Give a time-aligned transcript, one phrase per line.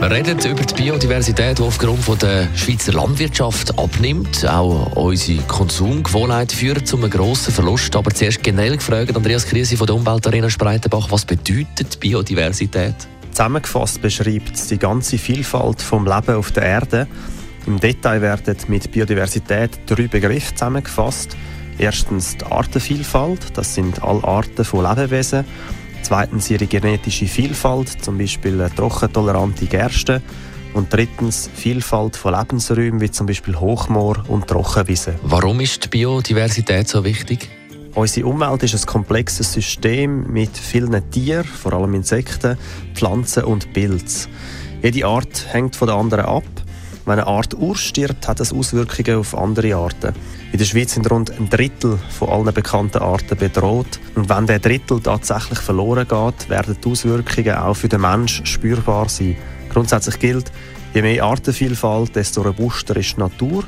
[0.00, 4.46] wir reden über die Biodiversität, die aufgrund von der Schweizer Landwirtschaft abnimmt.
[4.46, 7.94] Auch unsere Konsumgewohnheiten führen zu einem grossen Verlust.
[7.94, 12.94] Aber zuerst generell gefragt, Andreas Krise von der Umweltarena Spreitenbach, was bedeutet Biodiversität?
[13.30, 17.06] Zusammengefasst beschreibt es die ganze Vielfalt vom Leben auf der Erde.
[17.66, 21.36] Im Detail werden mit Biodiversität drei Begriffe zusammengefasst.
[21.78, 25.44] Erstens die Artenvielfalt, das sind alle Arten von Lebewesen.
[26.06, 30.22] Zweitens ihre genetische Vielfalt, zum Beispiel trockentolerante Gerste.
[30.72, 35.14] Und drittens Vielfalt von Lebensräumen, wie zum Beispiel Hochmoor und Trockenwiesen.
[35.24, 37.48] Warum ist die Biodiversität so wichtig?
[37.96, 42.56] Unsere Umwelt ist ein komplexes System mit vielen Tieren, vor allem Insekten,
[42.94, 44.30] Pflanzen und Pilzen.
[44.84, 46.44] Jede Art hängt von der anderen ab.
[47.06, 50.12] Wenn eine Art ausstirbt, hat das Auswirkungen auf andere Arten.
[50.50, 54.00] In der Schweiz sind rund ein Drittel von allen bekannten Arten bedroht.
[54.16, 59.08] Und wenn der Drittel tatsächlich verloren geht, werden die Auswirkungen auch für den Menschen spürbar
[59.08, 59.36] sein.
[59.72, 60.50] Grundsätzlich gilt,
[60.94, 63.62] je mehr Artenvielfalt, desto robuster ist die Natur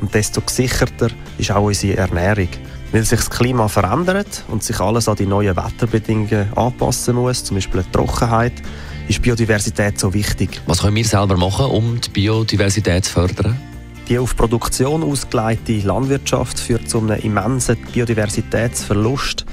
[0.00, 2.48] und desto gesicherter ist auch unsere Ernährung.
[2.92, 7.56] Weil sich das Klima verändert und sich alles an die neuen Wetterbedingungen anpassen muss, zum
[7.56, 8.62] Beispiel die Trockenheit,
[9.08, 10.60] ist Biodiversität so wichtig.
[10.66, 13.56] Was können wir selber machen, um die Biodiversität zu fördern?
[14.08, 19.46] Die auf Produktion ausgeleitete Landwirtschaft führt zu einem immensen Biodiversitätsverlust.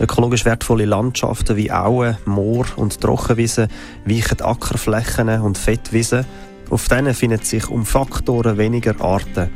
[0.00, 3.68] Ökologisch wertvolle Landschaften wie Auen, Moor und Trockenwiesen
[4.06, 6.24] weichen Ackerflächen und Fettwiesen.
[6.70, 9.50] Auf denen finden sich um Faktoren weniger Arten.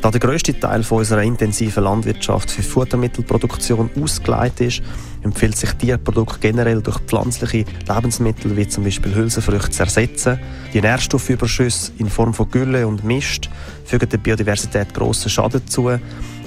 [0.00, 4.82] Da der grösste Teil von unserer intensiven Landwirtschaft für Futtermittelproduktion ausgeleitet ist,
[5.22, 10.38] empfiehlt sich Tierprodukte generell durch pflanzliche Lebensmittel wie zum Beispiel Hülsenfrüchte zu ersetzen.
[10.72, 13.50] Die Nährstoffüberschüsse in Form von Gülle und Mist
[13.84, 15.90] fügen der Biodiversität grossen Schaden zu.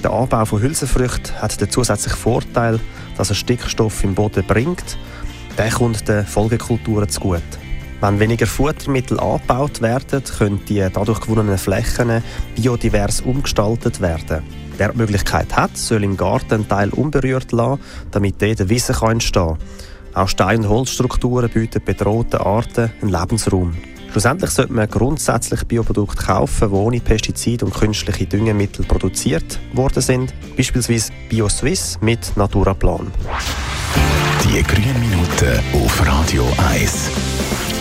[0.01, 2.79] Der Anbau von Hülsenfrüchten hat den zusätzlichen Vorteil,
[3.17, 4.97] dass er Stickstoff im Boden bringt.
[5.57, 7.70] Der kommt den Folgekulturen zugute.
[8.01, 12.23] Wenn weniger Futtermittel angebaut werden, können die dadurch gewonnenen Flächen
[12.55, 14.41] biodivers umgestaltet werden.
[14.77, 17.79] Wer die Möglichkeit hat, soll im Garten einen Teil unberührt lassen,
[18.09, 19.55] damit dort Wissen entstehen
[20.13, 20.23] kann.
[20.23, 23.75] Auch Stein- und Holzstrukturen bieten bedrohten Arten einen Lebensraum.
[24.11, 30.33] Schlussendlich sollte man grundsätzlich Bioprodukte kaufen, die ohne Pestizide und künstliche Düngemittel produziert worden sind,
[30.57, 33.11] beispielsweise BioSwiss mit Naturaplan.
[34.43, 37.80] Die grünen Minuten auf Radio 1.